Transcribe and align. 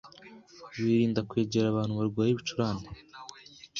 wirinda 0.79 1.19
kwegera 1.29 1.65
abantu 1.69 1.93
barwaye 1.99 2.29
ibicurane, 2.31 2.87